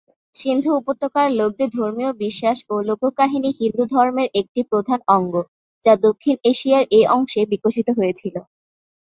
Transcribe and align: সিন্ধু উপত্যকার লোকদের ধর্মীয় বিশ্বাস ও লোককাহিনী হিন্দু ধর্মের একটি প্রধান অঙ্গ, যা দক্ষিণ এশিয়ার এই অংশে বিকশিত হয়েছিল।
সিন্ধু 0.35 0.69
উপত্যকার 0.75 1.27
লোকদের 1.39 1.69
ধর্মীয় 1.71 2.11
বিশ্বাস 2.23 2.57
ও 2.69 2.85
লোককাহিনী 2.89 3.49
হিন্দু 3.59 3.83
ধর্মের 3.93 4.27
একটি 4.41 4.61
প্রধান 4.71 4.99
অঙ্গ, 5.15 5.33
যা 5.85 5.93
দক্ষিণ 6.05 6.35
এশিয়ার 6.51 6.83
এই 6.97 7.05
অংশে 7.15 7.41
বিকশিত 7.51 7.87
হয়েছিল। 7.97 8.35